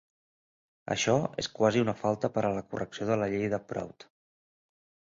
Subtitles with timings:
[0.95, 1.13] Això
[1.43, 4.13] és quasi una falta per a la correcció de la llei de Prout.